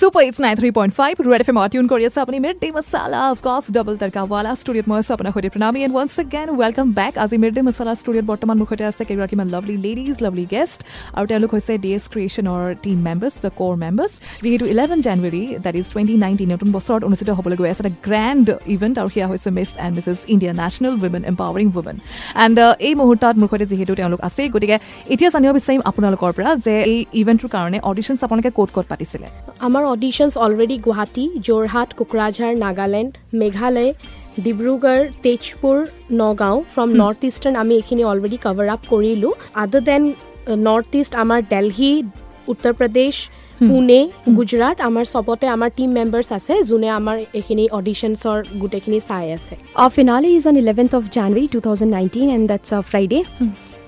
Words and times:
Super, 0.00 0.22
it's 0.22 0.38
93.5 0.38 1.26
Red 1.26 1.42
FM 1.44 1.58
tune 1.72 1.88
কৰি 1.92 2.04
আছে 2.08 2.18
আপুনি 2.24 2.38
mid 2.44 2.56
day 2.62 2.68
masala 2.76 3.20
of 3.32 3.38
course 3.46 3.64
double 3.76 3.94
তৰকাৱালা 4.02 4.52
ষ্টুডিঅ'ত 4.60 4.86
মই 4.90 4.98
আছোঁ 5.02 5.12
আপোনাৰ 5.16 5.32
সৈতে 5.34 5.48
Pranami 5.54 5.80
and 5.84 5.94
once 5.96 6.14
again 6.22 6.48
welcome 6.60 6.86
back 6.98 7.14
আজি 7.24 7.36
মিড 7.42 7.52
ডে 7.56 7.62
মছালা 7.68 7.92
ষ্টুডিঅ'ত 8.00 8.26
বৰ্তমান 8.30 8.56
মোৰ 8.60 8.66
সৈতে 8.70 8.84
আছে 8.90 9.02
কেইগৰাকীমান 9.08 9.46
লাভলি 9.54 9.76
লেডিজ 9.86 10.16
লাভলি 10.24 10.44
গেষ্ট 10.54 10.78
আৰু 11.16 11.24
তেওঁলোক 11.30 11.50
হৈছে 11.54 11.72
D 11.84 11.90
S 11.96 12.04
ক্ৰিয়েশ্যনৰ 12.12 12.60
team 12.84 12.98
members 13.08 13.34
the 13.44 13.50
core 13.60 13.72
members 13.84 14.12
যিহেতু 14.44 14.64
eleven 14.74 14.98
January 15.06 15.42
that 15.64 15.74
is 15.80 15.86
twenty 15.92 16.14
nineteen 16.24 16.48
নতুন 16.54 16.68
বছৰত 16.76 17.02
অনুষ্ঠিত 17.08 17.30
হ'বলৈ 17.38 17.56
গৈ 17.60 17.68
আছে 17.72 17.82
এটা 17.84 17.92
গ্ৰেণ্ড 18.06 18.46
ইভেণ্ট 18.74 18.94
আৰু 19.02 19.08
সেয়া 19.14 19.26
হৈছে 19.30 19.48
Miss 19.56 19.70
and 19.84 19.92
Mrs 19.96 20.18
India 20.34 20.52
national 20.62 20.94
women 21.02 21.22
empowering 21.30 21.66
women 21.76 21.96
and 22.44 22.58
এই 22.86 22.94
মুহূৰ্তত 23.00 23.34
মোৰ 23.40 23.48
সৈতে 23.52 23.66
যিহেতু 23.72 23.92
তেওঁলোক 24.00 24.20
আছেই 24.28 24.48
গতিকে 24.54 24.76
এতিয়া 25.14 25.30
জানিব 25.34 25.50
বিচাৰিম 25.58 25.80
আপোনালোকৰ 25.90 26.30
পৰা 26.36 26.50
যে 26.66 26.74
এই 26.92 26.98
ইভেণ্টটোৰ 27.20 27.50
কাৰণে 27.56 27.78
অডিশ্যনছ 27.90 28.20
আপোনালোকে 28.26 28.50
ক'ত 28.58 28.68
ক'ত 28.76 28.86
পাতিছিলে 28.92 29.28
আমাৰ 29.66 29.82
auditions 29.92 30.34
already 30.44 30.76
Guwahati 30.86 31.24
Jorhat 31.48 31.88
Kokrajhar 31.98 32.52
Nagaland 32.64 33.12
Meghalaya 33.40 33.90
Dibrugarh 34.44 35.02
Tezpur 35.24 35.76
Nagaon 36.20 36.56
from 36.72 36.88
north 37.02 37.20
eastern 37.30 37.56
আমি 37.62 37.72
এইখিনি 37.80 38.02
অলৰেডি 38.12 38.38
কভাৰ 38.46 38.66
আপ 38.74 38.82
কৰিলোঁ 38.92 39.32
আদাৰ 39.62 39.82
দেন 39.88 40.02
নৰ্থ 40.66 40.90
ইষ্ট 41.00 41.12
আমাৰ 41.22 41.38
দেলহি 41.52 41.92
উত্তৰ 42.52 42.72
প্ৰদেশ 42.78 43.14
পুনে 43.60 44.00
গুজৰাট 44.36 44.76
আমাৰ 44.84 45.04
চবতে 45.14 45.46
আমাৰ 45.54 45.70
টিম 45.76 45.90
মেম্বাৰ্ছ 45.98 46.28
আছে 46.38 46.54
যোনে 46.70 46.88
আমাৰ 46.98 47.16
এইখিনি 47.38 47.64
অডিশ্যনছৰ 47.78 48.38
গোটেইখিনি 48.62 49.00
চাই 49.08 49.26
আছে 49.36 49.54
Our 49.76 49.90
finale 49.90 50.30
is 50.38 50.44
on 50.46 50.56
11th 50.56 50.94
of 50.94 51.04
January 51.16 51.46
2019, 51.48 52.30
and 52.30 52.44
that's 52.50 52.70
a 52.72 52.80
Friday. 52.84 53.22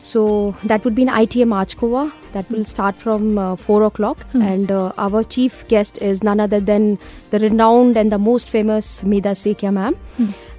So 0.02 0.54
that 0.64 0.84
would 0.84 0.94
be 0.94 1.02
in 1.02 1.08
ITM 1.08 1.52
Archkova. 1.56 2.12
That 2.32 2.50
will 2.50 2.64
start 2.64 2.96
from 2.96 3.38
uh, 3.38 3.56
4 3.56 3.84
o'clock. 3.84 4.18
And 4.34 4.70
uh, 4.70 4.92
our 4.98 5.22
chief 5.22 5.66
guest 5.68 5.98
is 6.02 6.22
none 6.22 6.40
other 6.40 6.60
than 6.60 6.98
the 7.30 7.38
renowned 7.38 7.96
and 7.96 8.10
the 8.10 8.18
most 8.18 8.50
famous 8.50 9.02
Meda 9.04 9.30
Sekya 9.30 9.72
ma'am. 9.72 9.94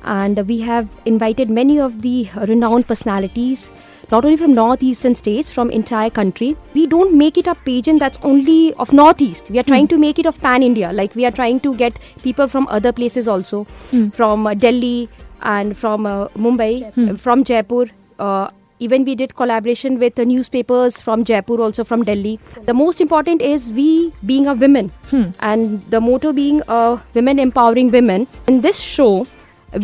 And 0.05 0.45
we 0.47 0.59
have 0.59 0.87
invited 1.05 1.49
many 1.49 1.79
of 1.79 2.01
the 2.01 2.29
renowned 2.47 2.87
personalities, 2.87 3.71
not 4.11 4.25
only 4.25 4.37
from 4.37 4.53
northeastern 4.53 5.15
states, 5.15 5.49
from 5.49 5.69
entire 5.71 6.09
country. 6.09 6.55
We 6.73 6.87
don't 6.87 7.17
make 7.17 7.37
it 7.37 7.47
a 7.47 7.55
pageant 7.55 7.99
that's 7.99 8.19
only 8.23 8.73
of 8.75 8.91
northeast. 8.93 9.49
We 9.49 9.59
are 9.59 9.63
trying 9.63 9.87
to 9.89 9.97
make 9.97 10.19
it 10.19 10.25
of 10.25 10.39
pan 10.41 10.61
India. 10.63 10.91
Like 10.93 11.15
we 11.15 11.25
are 11.25 11.31
trying 11.31 11.61
to 11.61 11.75
get 11.75 11.99
people 12.21 12.47
from 12.47 12.67
other 12.67 12.91
places 12.91 13.27
also, 13.27 13.63
from 14.13 14.45
uh, 14.47 14.53
Delhi 14.53 15.07
and 15.41 15.77
from 15.77 16.05
uh, 16.05 16.27
Mumbai, 16.29 16.73
uh, 17.09 17.15
from 17.17 17.43
Jaipur. 17.43 17.85
Uh, 18.19 18.49
even 18.87 19.05
we 19.09 19.15
did 19.21 19.35
collaboration 19.35 19.99
with 19.99 20.15
the 20.15 20.25
newspapers 20.25 20.99
from 21.01 21.23
Jaipur, 21.23 21.61
also 21.61 21.83
from 21.83 22.03
Delhi. 22.03 22.39
The 22.65 22.73
most 22.73 23.01
important 23.01 23.41
is 23.41 23.71
we 23.71 24.11
being 24.25 24.47
a 24.47 24.53
women, 24.53 24.91
and 25.39 25.79
the 25.89 26.01
motto 26.01 26.33
being 26.33 26.61
uh, 26.67 26.97
women 27.13 27.39
empowering 27.39 27.91
women. 27.91 28.27
In 28.47 28.61
this 28.61 28.79
show, 28.79 29.25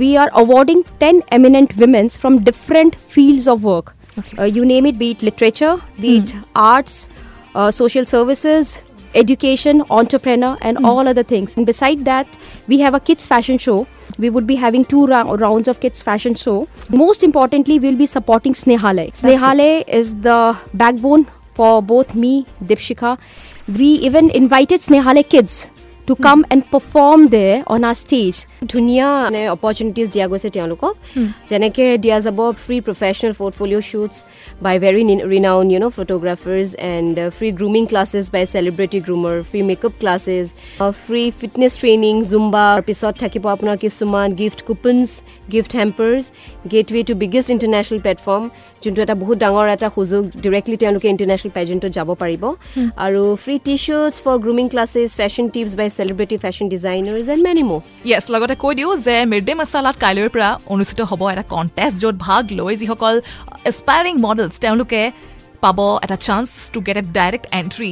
we 0.03 0.17
are 0.17 0.29
awarding 0.33 0.83
10 0.99 1.21
eminent 1.31 1.75
women 1.77 2.09
from 2.09 2.43
different 2.43 2.95
fields 2.95 3.47
of 3.47 3.63
work. 3.63 3.95
Okay. 4.17 4.37
Uh, 4.37 4.43
you 4.43 4.65
name 4.65 4.85
it, 4.85 4.99
be 4.99 5.11
it 5.11 5.21
literature, 5.21 5.81
be 6.01 6.17
it 6.17 6.35
arts, 6.55 7.09
uh, 7.55 7.71
social 7.71 8.05
services, 8.05 8.83
education, 9.15 9.83
entrepreneur, 9.89 10.57
and 10.61 10.77
all 10.85 11.07
other 11.07 11.23
things. 11.23 11.55
And 11.57 11.65
beside 11.65 12.05
that, 12.05 12.27
we 12.67 12.79
have 12.79 12.93
a 12.93 12.99
kids 12.99 13.25
fashion 13.25 13.57
show. 13.57 13.87
We 14.19 14.29
would 14.29 14.45
be 14.45 14.55
having 14.55 14.85
two 14.85 15.07
rou- 15.07 15.35
rounds 15.43 15.67
of 15.67 15.79
kids 15.79 16.03
fashion 16.03 16.35
show. 16.35 16.67
Most 16.89 17.23
importantly, 17.23 17.79
we'll 17.79 17.95
be 17.95 18.05
supporting 18.05 18.53
Snehalay. 18.53 19.11
Snehalay 19.23 19.87
is 19.87 20.13
the 20.29 20.39
backbone 20.73 21.25
for 21.55 21.81
both 21.81 22.13
me, 22.15 22.45
Dipshika. 22.63 23.17
We 23.79 23.85
even 24.09 24.29
invited 24.31 24.81
Snehalay 24.81 25.27
kids 25.29 25.71
to 26.09 26.15
come 26.27 26.41
and 26.51 26.61
perform 26.73 27.27
there 27.37 27.57
on 27.73 27.79
our 27.89 27.97
stage. 28.03 28.37
ধুনীয়া 28.73 29.07
মানে 29.25 29.41
opportunities 29.55 30.07
দিয়া 30.13 30.27
গৈছে 30.31 30.49
তেওঁলোকক। 30.55 30.93
যেনেকৈ 31.49 31.87
দিয়া 32.03 32.17
যাব 32.25 32.39
free 32.63 32.77
professional 32.87 33.33
portfolio' 33.39 33.85
shoots 33.89 34.15
by 34.65 34.75
very 34.83 35.01
renowned 35.33 35.65
you 35.73 35.79
know' 35.83 35.91
photographers 35.97 36.69
and 36.93 37.15
free 37.37 37.49
grooming 37.59 37.83
classes 37.91 38.25
by 38.35 38.43
celebrity 38.53 38.99
groomer 39.07 39.35
free 39.49 39.61
makeup 39.69 39.93
classes 40.01 40.45
free 41.05 41.23
fitness 41.39 41.73
training 41.81 42.13
Zumba 42.31 42.65
পিছত 42.87 43.13
থাকিব 43.23 43.43
আপোনাৰ 43.55 43.75
কিছুমান 43.85 44.27
gift 44.41 44.59
coupons 44.67 45.09
gift 45.53 45.71
hampers 45.79 46.23
getaway 46.73 47.01
to 47.09 47.13
biggest 47.23 47.47
international 47.55 47.99
platform 48.05 48.43
যোনটো 48.83 48.99
এটা 49.05 49.15
বহুত 49.21 49.37
ডাঙৰ 49.43 49.65
এটা 49.75 49.87
সুযোগ 49.95 50.21
ডিৰেক্টলি 50.43 50.77
তেওঁলোকে 50.83 51.07
ইণ্টাৰনেশ্যনেল 51.13 51.51
পেজেণ্টত 51.57 51.91
যাব 51.97 52.09
পাৰিব। 52.23 52.43
আৰু 53.05 53.21
free 53.43 53.55
T 53.65 53.75
shirts 53.85 54.15
for 54.23 54.35
grooming 54.43 54.65
classes 54.73 55.09
fashion 55.19 55.45
tips 55.53 55.73
by 55.79 55.89
celebrity 55.99 56.35
fashion 56.43 56.67
designers 56.75 57.27
and 57.33 57.43
many 57.47 57.63
more 57.69 57.81
yes 58.11 58.25
লগতে 58.33 58.55
কৈ 58.63 58.73
দিওঁ 58.79 58.91
যে 59.07 59.15
মিড 59.31 59.43
ডে 59.47 59.53
মছালাত 59.61 59.95
কাইলৈৰ 60.03 60.29
পৰা 60.35 60.49
অনুষ্ঠিত 60.73 60.99
হ'ব 61.09 61.21
এটা 61.33 61.43
কণ্টেষ্ট 61.53 61.95
য'ত 62.03 62.15
ভাগ 62.27 62.43
লৈ 62.59 62.73
যিসকল 62.81 63.15
এছপায়াৰিং 63.69 64.13
মডেলছ 64.25 64.53
তেওঁলোকে 64.63 65.01
পাব 65.63 65.79
এটা 66.05 66.17
chance 66.27 66.49
to 66.73 66.79
get 66.87 66.97
a 67.01 67.03
direct 67.17 67.45
entry 67.59 67.91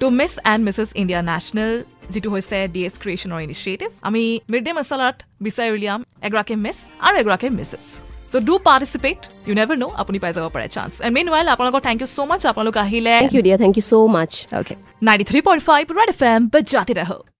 to 0.00 0.06
Miss 0.18 0.32
and 0.50 0.60
Mrs 0.66 0.88
India 1.00 1.20
national 1.30 1.72
যিটো 2.12 2.28
হৈছে 2.34 2.58
ডি 2.74 2.80
এছ 2.88 2.94
ক্ৰিয়েশ্যনৰ 3.02 3.40
ইনিচিয়েটিভ 3.46 3.88
আমি 4.08 4.22
মিড 4.52 4.62
ডে 4.66 4.72
মছালাত 4.78 5.16
বিচাৰি 5.44 5.70
উলিয়াম 5.76 6.00
এগৰাকী 6.26 6.54
মিছ 6.64 6.78
আৰু 7.06 7.14
এগৰাকী 7.22 7.48
Mrs 7.58 7.86
so' 8.32 8.44
do 8.48 8.54
participate 8.68 9.20
you 9.46 9.54
never 9.58 9.76
know' 9.82 9.94
আপুনি 10.02 10.18
পাই 10.22 10.32
যাব 10.36 10.46
পাৰে 10.54 10.66
চান্স 10.76 10.92
এণ্ড 11.04 11.14
মেইন 11.16 11.28
ৱাইল 11.32 11.46
আপোনালোকৰ 11.54 11.80
থেংক 11.88 11.98
ইউ 12.02 12.08
ছ' 12.14 12.18
মাছ 12.30 12.42
আপোনালোক 12.50 12.76
আহিলে 12.84 13.14
থেংক 13.22 13.34
ইউ 13.36 13.42
দিয়া 13.46 13.56
thank 13.62 13.74
you 13.78 13.84
so' 13.90 13.94
much 14.16 14.32
okay 14.58 14.74
ninety 15.06 15.24
three 15.30 15.38
point 15.46 15.62
five 15.68 15.84
red 15.98 16.08
FM 16.14 16.20
M 16.32 16.40
বাজাতে 16.54 16.94
ৰহ 17.00 17.33